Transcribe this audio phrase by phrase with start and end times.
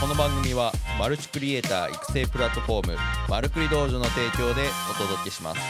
[0.00, 2.96] この番組はマルチクリエイター育成プラットフォーム
[3.28, 5.60] マルクリ道場の提供でお届けします。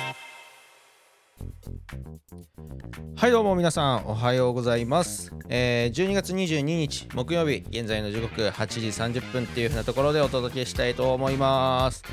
[3.17, 12.05] はいどうも皆さんおはようございます、えー12月22日木曜日現在の時刻8時30分っていう風なところでお届けしたいと思います。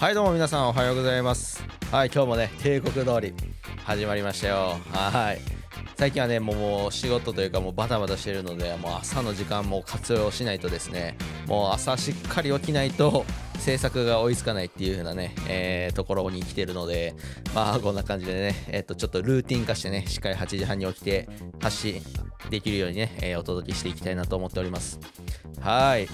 [0.00, 1.62] はいどうも皆さんおはようございます。
[1.92, 3.32] はい今日もね帝国通り
[3.84, 4.80] 始まりましたよ。
[4.90, 5.59] はい。
[6.00, 11.14] 最近はねもうもう仕事というかもうバタバタしてるのでもう朝の時間も活用しないとですね
[11.46, 13.26] もう朝しっかり起きないと
[13.58, 17.14] 制作が追いつかないっていう風なね、えーところに来てるので
[17.54, 21.28] まあこんな感じでねえっ、とちょっとルーティン化してねしっかり8時半に起きて
[21.60, 22.00] 発信
[22.48, 24.98] できるようにね、えーお届けしていきたいなと思っております。
[25.60, 26.08] はい。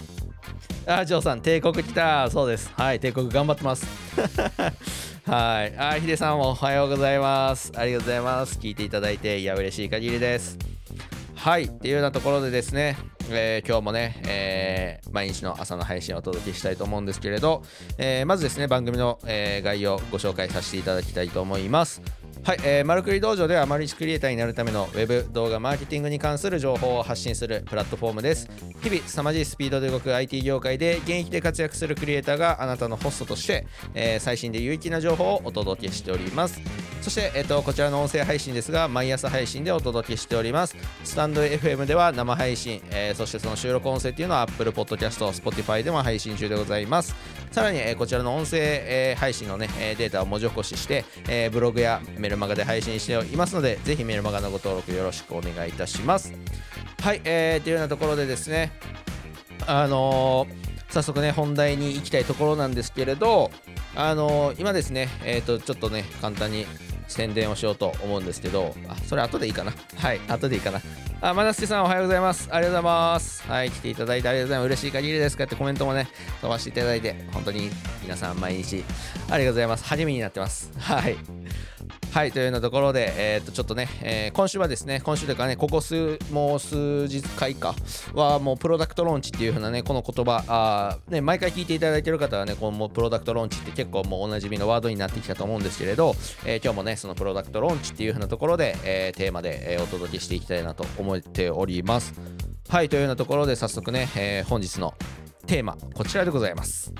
[0.84, 2.28] あジョーさん帝国来た。
[2.28, 2.72] そうです。
[2.74, 3.86] はい帝国頑張ってます。
[5.26, 5.76] はい。
[5.76, 7.72] あヒデさんもおはようございます。
[7.74, 8.60] ありがとうございます。
[8.60, 10.56] 聞いていただいていや嬉しい限りです。
[11.34, 11.64] はい。
[11.64, 12.96] っていうようなところでですね、
[13.28, 17.64] えー今日もね、えー毎日の朝の配信をお届けしたいと思うんですけれど、
[17.98, 22.02] えーまずですね番組の、えー概要をご紹介させていただきたいと思います。
[22.46, 28.48] はい、えー、マルクリ道場ではマルチクリエイターになるためのウェブ動画マーケティングに関する情報を発信するプラットフォームです。
[28.84, 36.60] 日々凄まじいスピードで動く IT 業界で現役で活躍するクリエイターがあなたのホストとして、えー最新で有益な情報をお届けしております。
[37.02, 40.76] そして、えっとこちらの音声配信ですが毎朝配信でお届けしております。
[41.02, 47.16] スタンド FM では生配信、えーそしてその収録音声っていうのは Apple Podcast、Spotify でも配信中でございます。
[47.50, 56.32] さらに、えーこちらの音声、えー配信のね、えーデータを文字起こしして、えーブログやメールマガで配信しておりますのでぜひメルマガのご登録よろしくお願いいたします
[57.02, 58.72] はい、えー、というようなところでですね
[59.66, 63.50] あのー早速ね本題に行きたいところなんですけれど
[63.94, 66.66] あのー今ですねえっ、とちょっとね簡単に
[67.08, 70.80] 宣伝をしようと思うんですけどあそれ後でいいかなはい後でいいかな
[71.22, 72.48] あ、まなすけさんおはようございます。
[72.52, 73.42] ありがとうございます。
[73.48, 74.66] はい、来ていただいてありがとうございます。
[74.66, 76.08] 嬉しい限りですかってコメントもね、
[76.42, 77.70] 飛ばしていただいて、本当に
[78.02, 78.84] 皆さん毎日
[79.30, 79.84] ありがとうございます。
[79.86, 80.70] 励みになってます。
[80.78, 81.16] はい。
[82.16, 87.74] はい、というようなところで、えー、とちょっとね、えー今週はですね、今週というかね、ここ数、もう数日回か
[88.14, 96.14] は、もうプロダクトローンチっていう風なね、この言葉、あね、毎回聞いていただいてる方はね、このもうプロダクトローンチって結構もうおなじみのワードになってきたと思うんですけれど、
[96.46, 102.14] えー今日もね、そのプロダクトローンチっていう風なところで、えーテーマで、えーお届けしていきたいなと思っております。
[102.70, 104.94] はい、というようなところで、早速ね、えー本日の
[105.46, 106.94] テーマ、こちらでございます。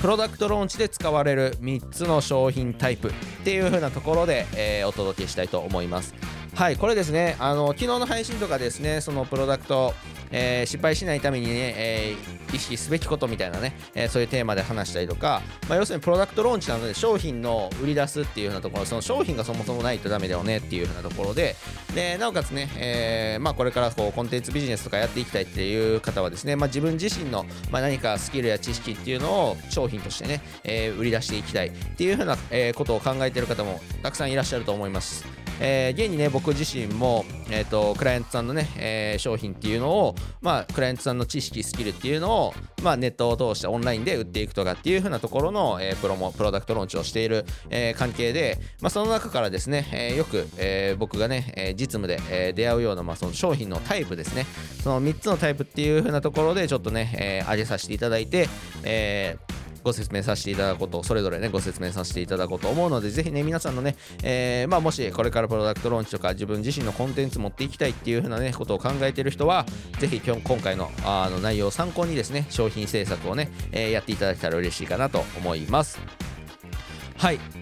[0.00, 6.37] プロダクトローンチで使われる3つの商品タイプっていう風なところで、えーお届けしたいと思います。
[6.58, 9.94] はい、これですね、あの昨日の配信とかですね、そのプロダクト、
[10.32, 21.54] えー失敗しないためにね、えー意識すべきことみたいなね、えーそういうテーマで話したりとか、まあ、要するにプロダクトローンチなので商品の売り出すっていう風なところ、その商品がそもそもないとダメだよねっていう風なところで、
[21.94, 35.47] でなおかつね、えーまあ、これからこうコンテンツビジネスとかやっていきたいっていう方はですね、まあ、自分自身の、ま、何かスキルや知識っていうのを商品としてね、え売り出していきたいっていう風な、えことを考えている方もたくさんいらっしゃると思います。
[35.60, 54.46] えー現にね僕自身も、えー、とクライアントさんのね、えー商品っていうのを、まあ、クライアントさんの知識スキルっていうのを、まあ、ネットを通してオンラインで売っていくとかっていう風なところの、えープロモプロダクトローンチをしている、えー関係で、まあ、その中からですね、えーよく、えー僕がね、え実務で、えー出会うような、まあ、その商品のタイプですね。
[54.82, 58.48] その3つのタイプっていう風なところでちょっとね、えー上げさせていただいて、
[58.84, 59.47] えー
[59.82, 69.66] ご説明させていただくことそれぞれねご説明させていただこうと思うのでぜひね皆さんのね、えーまあ、もしこれからプロダクトローンチとか自分自身のコンテンツ持っていきたいっていうふうなねことを考えてる人は
[69.98, 75.98] ぜひ今日今回のあの内容を参考にですね商品制作をね、えーやっていただけたら嬉しいかなと思います。
[77.16, 77.57] はい。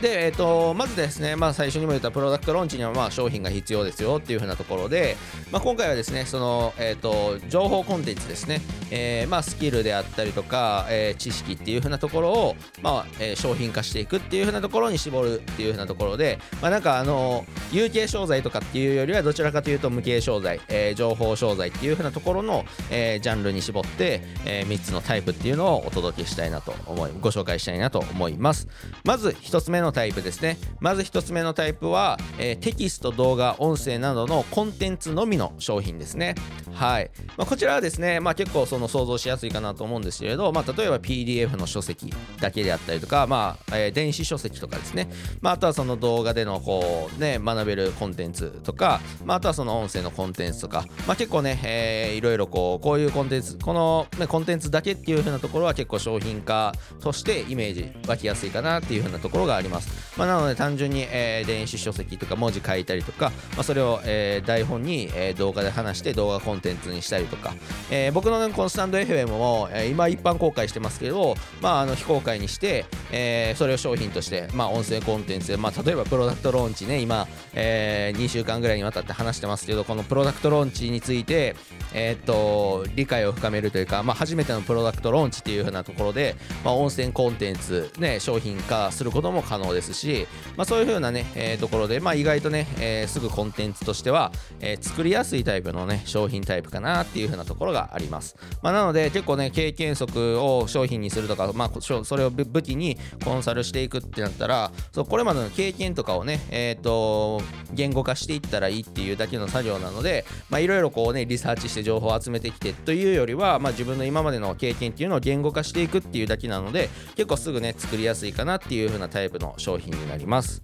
[0.00, 5.16] で、えー、とまずですね、まあ、最初にも言ったプロダクトローンチにはまあ商品が必要ですよっていう風なところで、
[5.52, 28.68] まあ、今回はですねその、えー、と情報コンテンツですね、えーまあ、スキルであったりとか、えー知識っていう風なところを、まあえー商品化していくっていう風なところに絞るっていう風なところで、まあ、なんかあの有形商材とかっていうよりはどちらかというと無形商材、えー情報商材っていう風なところの、えージャンルに絞って、え3つのタイプっていうのをお届けしたいなと思いご紹介したいなと思います。
[29.04, 30.56] まず1つ目ののタイプですね。
[30.78, 36.34] まず1つ目のタイプは、えーテキスト動画音声などのコンテンツのみの商品ですね。
[36.72, 45.10] はい、まあ、こちらはですね、まあ、結構その想像しやすいかなと思うんですけれど、まあ、例えば PDF の書籍だけであったりとか、まあえー電子書籍とかですね、
[45.40, 59.79] まあ、あとはその動画でのこう、ね、学べるコンテンツとか、まあ、あとはその音声のコンテンツとか、まあ、結構ね、えーいろいろこうこういうコンテンツこの、ね、コンテンツだけっていう風なところは結構商品化としてイメージ湧きやすいかなっていう風なところがあります、
[60.16, 67.54] まあ、なので単純に、えー電子書籍とか文字書いたりとか、まあ、それを、えー台本に、えー動画で話して動画コンテンツにしたりとか、
[67.90, 81.56] えー僕の、ね、このスタンド FM も、えー、今一般公開してますけど、まあ、あの非公開にして、えー、それを商品として、まあ、音声コンテンツで、まあ、例えばプロダクトローンチね今、えー、2週間ぐらいにわたって話してますけどこのプロダクトローンチについて、
[81.94, 90.26] えー、っと理解を深めるというか、まあ、初めてのプロダクトローンチっていう風なところで、まあ、音声コンテンツ、ね、商品化することも可能ですし、
[90.56, 107.42] まあ、そういう風なね、えー、ところで、まあ、意外とね、えー、すぐコンテンツとしては、えー、作りやすいタイプのね商品タイプかなっていう風なところがあります、まあ、なので結構ね経験則を商品にするとか、まあ、それを武器にコンサルしていくってなったらそうこれまでの経験とかをね、えーと、
[107.72, 120.62] 言語化していったらいいっていうだけの作業なのでいろいろこうねリサーチして情報を集めてきてというよりは、まあ、自分の今までの経験っていうのを言語化していくっていうだけなので結構すぐね作りやすいかなっていう風なタイプの商品になります。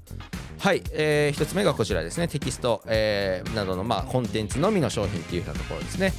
[0.59, 2.27] はい、えー、1つ目がこちらですね。
[2.27, 6.13] テキスト、えー、などの、まあ、コンテンツのみの商品っていう風なところですね。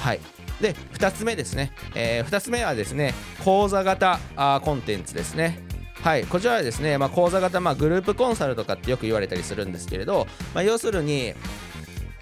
[0.00, 0.20] はい。
[0.60, 3.14] で2つ目ですね、えー、2つ目はですね
[3.44, 5.58] 講座型あコンテンツですね。
[6.02, 11.32] はい、こちらはですね、まあ、講座型、まあ、グループコンサルとかってよく言われたりするんですけれど、まあ、要するに、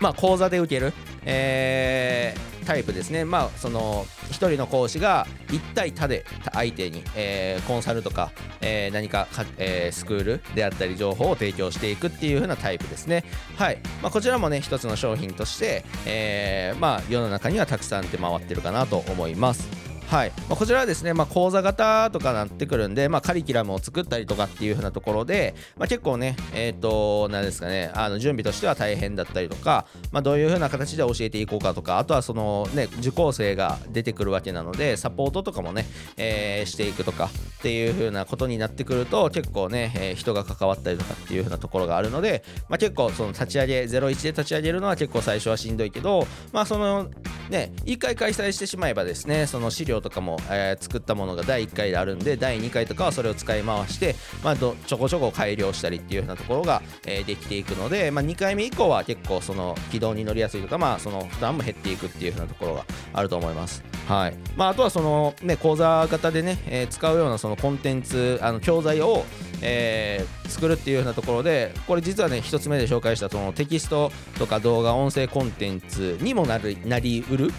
[0.01, 0.93] まあ、講座で受ける、
[1.25, 13.25] えー、タイプですね、まあ、その1人の講師が一対他で相手に、えー、コンサルとか、えー、何かか、え、スクールであったり情報を提供していくっていう風なタイプですね。
[13.57, 19.90] はいまあ、こちらもね一つの商品として、えーまあ、世の中にはたくさん出回ってるかなと思います。
[20.11, 20.33] はい。
[20.49, 35.87] まあ、こちらはですね、まあ、講座型とかなってくるんで、まあ、カリキュラムを作ったりとかっていう風なところで、まあ、結構ね、えっ、ー、と、なんですかね、あの準備としては大変だったりとか、まあ、どういう風な形で教えていこうかとか、あとはそのね、受講生が出てくるわけなので、サポートとかもね、
[36.17, 37.27] えー、していくとか
[37.59, 47.09] っていう風なことになってくると、結構ね、えー、人が関わったりとかっていう風なところがあるので、まあ、結構その立ち上げ、01で立ち上げるのは結構最初はしんどいけど、まあ、その
[47.51, 63.85] ね、1回開催してしまえばですね、その資料とかも、えー作ったものが第1回であるんで第2回とかはそれを使い回して、まあ、ちょこちょこ改良したりっていう風なところが、えー、できていくので、まあ、2回目以降は結構その軌道に乗りやすいとか、まあ、その負担も減っていくっていう風なところがあると思います。
[64.09, 69.25] はいまあ、あとはその、ね、講座型でね、えー、使うようなそのコンテンツあの教材を、
[69.63, 77.51] えー、作るっていうようなところでこれ実はね1つ目で紹介したそのテキストとか動画音声コンテンツにもなるなりうる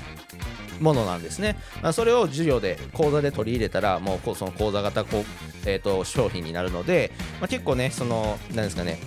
[0.81, 1.57] ものなんですね。
[1.81, 5.25] まあ、それを授業で講座で取り入れたらもうその講座型こう、
[5.65, 8.97] えーと、商品になるので、まあ、結構ねその何ですかね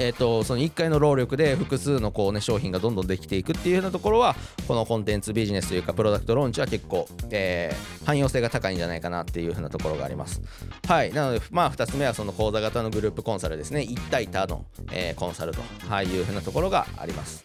[0.00, 4.34] えーと、その1回の労力で複数のこう、ね、商品がどんどんできていくっていうようなところは
[4.66, 10.40] このコンテンツビジネスというかプロダクトローンチは結構、えー、汎用性が高いんじゃないかなっていうふうなところがあります。
[10.88, 11.12] はい。
[11.12, 13.80] なのでまあ2つ目はその講座型のグループコンサルですね。
[13.82, 17.44] 1対他の、えー、コンサルと、はい、いうふうなところがあります。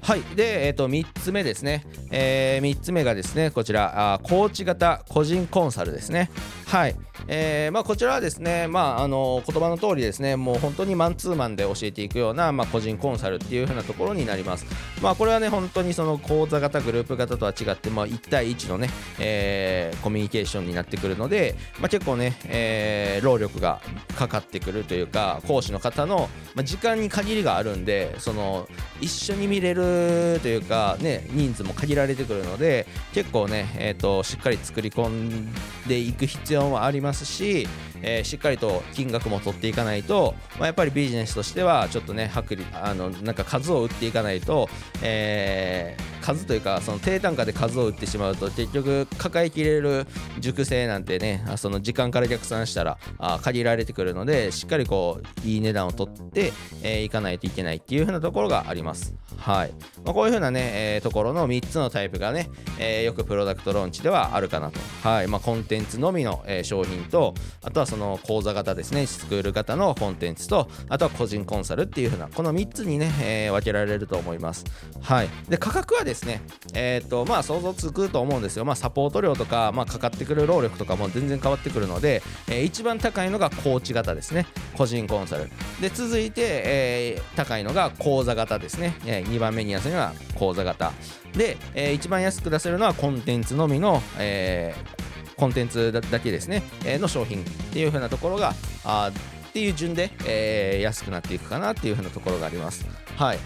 [0.00, 0.22] はい。
[0.36, 6.30] で、えー、と3つ目ですね、えー、3つ目がですねこちらあコーチ型個人コンサルですね。
[6.66, 6.96] はい。
[7.26, 14.66] えーまあ、こちらはですね、まあ、あの言葉の通りですねもう本当にマンツーマンで教えていくような、まあ、個人コンサルっていう風なところになります、
[15.02, 18.88] まあ、これはね本当にその講座型グループ型とは違って、まあ、1対1のね、
[19.18, 23.80] えー、コミュニケーションになってくるので、まあ、結構ね、えー、労力が
[24.16, 28.68] かかってくるというか講師の方の、まあ、時間に限りがあるんでその
[29.00, 35.48] 一緒に見れるというか、ね、人数も限らられてくるので結構ね、えーとしっかり作り込ん
[35.86, 37.66] でいく必要もありますし
[38.02, 44.68] えー、しっかりと金額も取っていかないと、まあ、やっぱりビジネスとしてはちょっとね薄利あのなんか数を打っていかないと、
[45.02, 50.06] えー、数というかその低単価で数を売ってしまうと結局抱えきれる
[50.40, 59.14] 熟成なんてねその時間から逆算したらあ限られてくるのでしっかりこういい値段を取ってい、えー、かないといけないっていう風なところがあります。
[59.38, 59.72] はい。
[60.04, 64.80] まあ、こういう風なね、えー、ところの3つのタイプがね、えー、よくプロダクトローンチではあるかなと。
[65.02, 65.28] はい。
[65.28, 74.64] まあ、コンテンツのみの、え、商品と、あとはその講座型ですね、スクール型のコンテンツと、あとは個人コンサルっていう風な、この3つにね、え、分けられると思います。
[75.00, 75.28] はい。
[75.48, 76.40] で、価格はですね、ですね
[76.74, 78.64] えっ、と、まあ、想像つくと思うんですよ。
[78.64, 84.46] まあ、サポート料とか、まあ、かかってくる労力とかも全然変わってくるので、えー、一番高いのがコーチ型ですね。
[84.76, 85.50] 個人コンサル。
[85.80, 88.94] で、続いて、えー、高いのが講座型ですね。
[89.06, 90.92] えー2番目に安いのは講座型
[91.32, 99.10] で、えー、一番安く出せるのはコンテンツのみの、えー、コンテンツだけですね、えー、の商品っていう風なところがあ
[99.48, 103.38] っていう順で、えー、安くなっていくかなっていう風なところがありますはい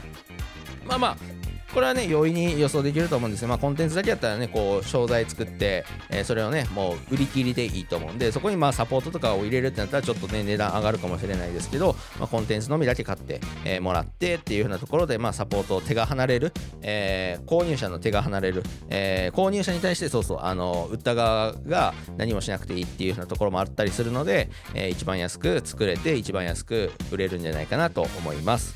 [0.87, 1.42] まあまあ
[1.73, 3.49] これはね容易に予想できると思うんですよ。
[3.49, 16.53] まあコンテンツだけやったらねこう商材作って、えー、それをねもう売り切りでいいと思うんでそこにまあサポートとかを入れるってなったらちょっとね値段上がるかもしれないですけど、まあ、コンテンツのみだけ買って、えー、もらってっていう風なところでまあサポートを手が離れる、
[16.83, 28.75] えー、購入者の手が離れる、え、購入者に対してそうそうあの売った側が何もしなくていいっていう風なところもあったりするので、えー、一番安く作れて一番安く売れるんじゃないかなと思います。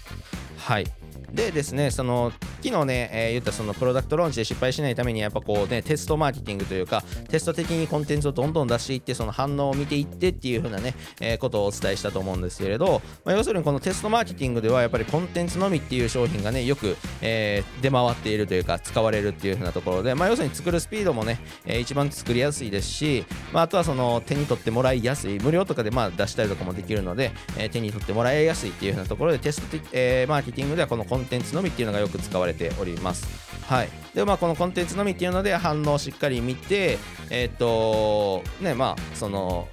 [0.56, 0.86] はい。
[1.32, 33.26] でですねその昨日ね、えー、言ったそのプロダクトローンチで失敗しないためにやっぱこうねテストマーケティングというかテスト的にコンテンツをどんどん出していってその反応を見ていってっていう風なね、えー、ことをお伝えしたと思うんですけれど、まあ、要するにこのテストマーケティングではやっぱりコンテンツのみっていう商品がねよく、えー、出回っているというか使われるっていう風なところで、まあ、要するに作るスピードもね、えー、一番作りやすいですし、まあ、あとはその手に取ってもらいやすい無料とかでまあ出したりとかもできるので、え、手に取ってもらいやすいっていう風なところでテスト、え、マーケティングではこのコンテンツのみっていうのがよく使われております。
[33.66, 36.98] はい、でまあこのコンテンツのみっていうので反応をしっかり見て
[37.30, 39.68] えっ、とねまあその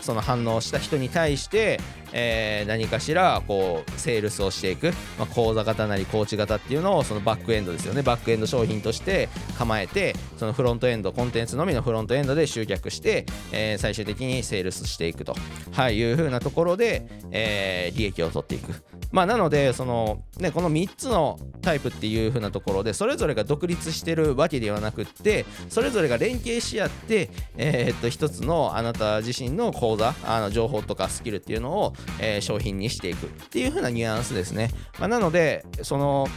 [0.00, 1.80] その反応した人に対して
[2.16, 9.28] えー、何かしらこうセールスをしていく、まあ、講座型なりコーチ型っていうのをそのバックエンドですよねバックエンド商品として
[9.58, 15.34] 構えてそのフロントエンドコンテンツのみのフロントエンドで集客して、えー、最終的にセールスしていくと、
[15.72, 18.72] はい、いう風なところで、えー、利益を取っていく。
[19.14, 34.70] まあ、なのでその、ね、この3つのタイプっていう風なところでそれぞれが独立してるわけではなくってそれぞれが連携し合って、えー、っと1つのあなた自身の講座あの情報とかスキルっていうのをえー、商品にしていくっていう風なニュアンスですね。
[34.98, 36.28] まあ、なので、その、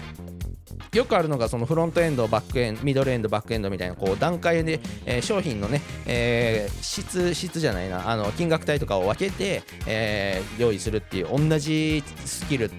[0.94, 12.72] よくあるのがそのフロントエンド、バックエンド、ミドルエンド、バックエンドみたいなこう段階で、えー、商品のね、えー、質、質じゃないな、あの金額帯とかを分けて、えー、用意するっていう同じスキル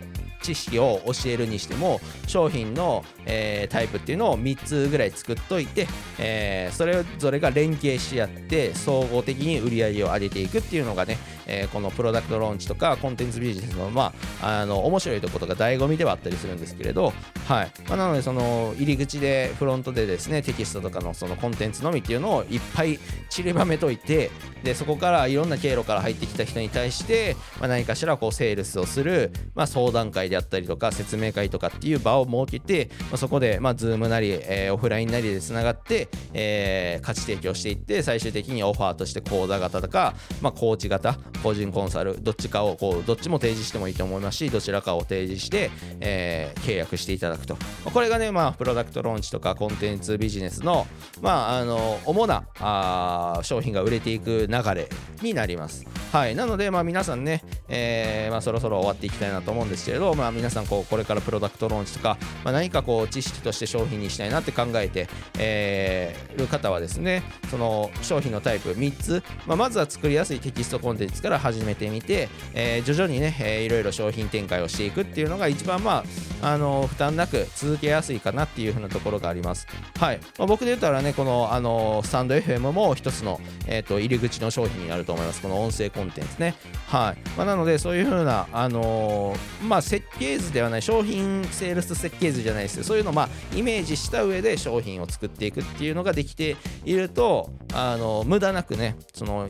[0.43, 5.87] 知識を教えるにしても商品の、えー、タイプっていうのを3つぐらい作っといて、
[6.19, 17.13] えー、それぞれが連携し合って総合的に売り上げを上げていくっていうのがね、えー、このプロダクトローンチとかコンテンツビジネスのまああの面白いところが醍醐味ではあったりするんですけれど、
[17.47, 17.73] はい。
[17.89, 24.31] まあ、なのでその入り口でフロントでですねテキストとかのそのコンテンツのみっていうのをいっぱい散りばめといて
[24.63, 45.71] でそこからいろんな経路から入ってきた人に対して、まあ、何かしらこうセールスをする、まあ、相談会であったりとか説明会とかっていう場を設けて、まあ、そこで、まあ、Zoom なり、えー、オフラインなりでつながって、えー、価値提供していって最終的にオファーとして講座型とか、まあ、コーチ型個人コンサルどっちかをこうどっちも提示してもいいと思いますしどちらかを提示して、
[46.01, 47.57] えー、契約していただくと。
[47.93, 50.87] これがね、まあ、プロダクトローンチとかコンテンツビジネスの,、
[51.21, 54.89] まあ、あの主なあ商品が売れていく流れ
[55.23, 55.87] になります。
[56.13, 56.35] はい。
[56.35, 65.09] なので、まあ、皆さんね、えーまあ、そろそろ終わっていきたいなと思うんですけれど、まあ、皆さんこうこれからプロダクトローンチとか、まあ、何かこう知識として商品にしたいなって考えて、
[65.39, 76.05] えー、る方はですねその商品のタイプ3つ、まあ、まずは作りやすいテキストコンテンツから始めてみて、えー、徐々にね、えー、いろいろ商品展開をしていくっていうのが一番まあ
[76.41, 79.67] あの負担なく続けやすいかなっていうふうなところがあります。
[79.99, 85.41] はい、まあ、僕で言ったらねこのあのスタンド FM も一つの、えーと、入り口の商品になると思います。
[85.41, 86.55] この音声コンテンツね。
[86.87, 99.49] はい、まあ、なのでそういうふうなあの、まあ設計図ではない商品セールス設計図じゃないですけどそういうのをまあイメージした上で商品を作っていくっていうのができているとあの無駄なくねその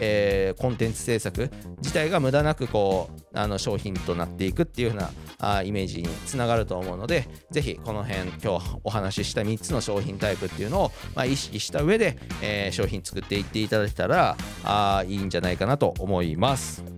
[0.00, 16.97] えー、コンテンツ制作自体が無駄なくこうあの商品となっていくっていう風なあイメージにつながると思うのでぜひこの辺今日お話しした3つの商品タイプっていうのを、まあ、意識した上で、えー、商品作っていっていただけたらあいいんじゃないかなと思います。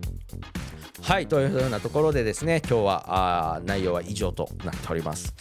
[1.01, 5.33] はいというようなところでですね今日はあ内容は以上となっております。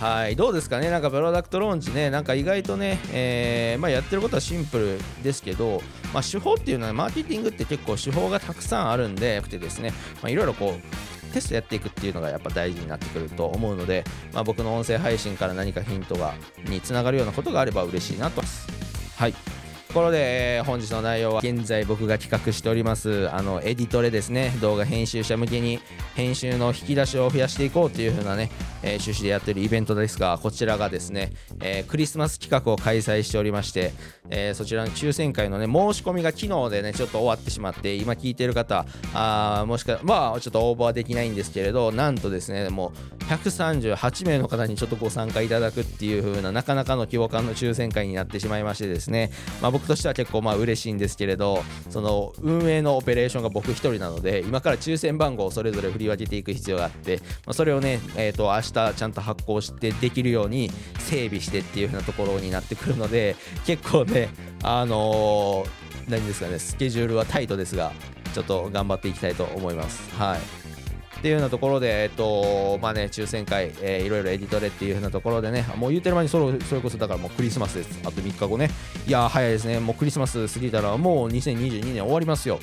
[0.00, 0.90] はいどうですかね？
[0.90, 5.80] なんかプロダクトローンチねなんか意外とね、えー、まあ、やってることはシンプルですけど、
[6.12, 9.92] まあ、手法っていうのはマーケティングって結構手法がたくさんあるんでくてですね
[10.24, 18.42] いろいろこうテストやっていくっていうのがやっぱ大事になってくると思うので、まあ、僕の音声配信から何かヒントがにつながるようなことがあれば嬉しいなと。
[19.16, 19.34] はい。
[19.92, 24.50] ところで、えー、本日の内容は現在僕が企画しておりますあのエディトレですね。
[24.62, 25.80] 動画編集者向けに
[26.14, 28.50] 編集の引き出しを増やしていこうという風なね、
[28.82, 33.92] えー、趣旨でやってるイベントですがこちらがですね、えー、クリスマス企画を開催しておりまして、
[34.30, 63.36] えそちらの抽選会のね申し込みが昨日でねちょっと終わってしまって今聞いてる方あもしかまあちょっと応募はできないんですけれどなんとですねもう138名の方にちょっとご参加いただくっていう風ななかなかの規模感の抽選会になってしまいましてですね、まあ、僕としては結構まあ嬉しいんですけれどその運営のオペレーションが僕1人なので今から抽選番号をそれぞれ振り分けていく必要があって、まあ、それをね、えー、と明日ちゃんと発行してできるように整備してっていう風なところになってくるので
[63.66, 64.28] 結構ね
[64.62, 67.92] あのー、何ですかねスケジュールはタイトですが
[68.34, 70.62] ちょっと頑張っていきたいと思いますはい
[71.18, 78.00] っていうようなところで、えっと、まあね、抽選会、えー、いろいろエディトレっていうふうなところでね、もう言うてる間にそれそれこそだからもうクリスマスです。
[78.02, 78.70] あと3日後ね。
[79.06, 79.78] いや早いですね。
[79.78, 82.58] もうクリスマス過ぎたらもう2022年終わりますよ。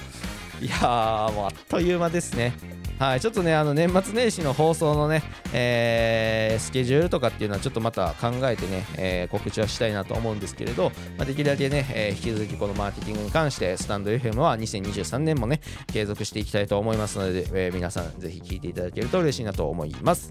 [0.59, 2.51] いやー、もうあっという間ですね。
[2.99, 20.29] はい、ちょっとね、あの年末年始の放送のね、えー、スケジュールとかっていうのはちょっとまた考えてね、えー、告知はしたいなと思うんですけれど、まあ、できるだけね、えー、引き続きこのマーケティングに関して、スタンド FM は2023年もね、継続していきたいと思いますので、え、皆さんぜひ聞いていただけると嬉しいなと思います。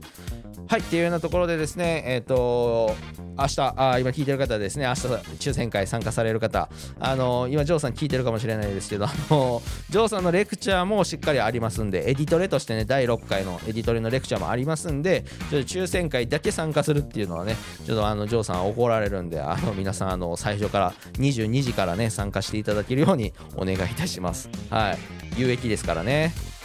[0.69, 2.95] はい、っていうようなところでですね、えっ、ー、と、
[3.39, 5.01] 明日あ、今聞いてる方ですね、明日
[5.39, 6.69] 抽選会参加される方、
[7.01, 17.57] あの今、ジョーさん聞いてるかもしれないですけど、あのジョーさんのレクチャーもしっかりありますんで、エディトレとしてね、第6回のエディトレのレクチャーもありますんで、ちょっと抽選会だけ参加するっていうのはね、
[17.87, 24.51] ちょっとあのジョーさん怒られるんで、あの皆さん、あの最初から22時からね、参加していただけるようにお願いいたします。
[24.69, 24.99] はい、
[25.41, 26.58] 有益ですからね。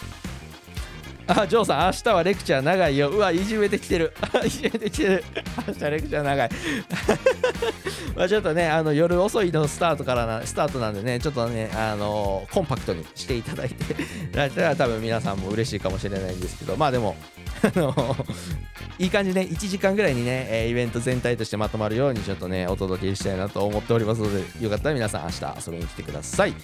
[1.26, 3.08] あ、ジョーさん、明日はレクチャー長いよ。
[3.08, 4.12] うわ、いじめてきてる。
[4.44, 5.24] いじめてきてる。
[5.66, 6.50] 明日レクチャー長い。
[8.14, 13.96] まあちょっとね、あの夜遅いのスタートからな、スタートなんでね、ちょっとね、あのー、コンパクトにしていただいて、
[14.32, 17.16] だったら多分皆さんも嬉しいかもしれないんですけど、まあでも、
[17.62, 18.24] あのー、
[18.98, 26.54] いい感じね、1時間ぐらいにね、えイベント全体としてまとまるように、ちょっとね、お届けしたいなと思っておりますので、よかったら皆さん明日遊びに来てください。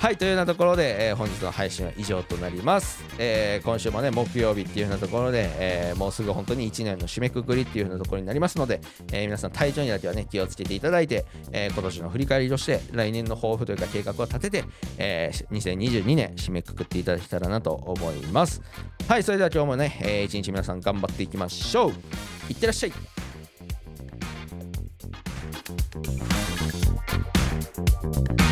[0.00, 8.80] はいというようなところで、えー、本日の配信は以上となります、えー、今週もね木曜日っていうようなところで、えー、もうすぐ本当に1年の締めくくりっていうようなところになりますので、
[9.12, 14.64] え皆さん体調にだけはね気をつけていただいて、え今年の振り返りとして来年の抱負というか計画を立てて、
[14.98, 18.62] え2022年締めくくっていただけたらなと思います。
[19.08, 21.92] はいそれでは今日もね、えー、一日皆さん頑張っていきましょう。
[22.48, 22.92] いってらっしゃい。
[28.34, 28.47] うん。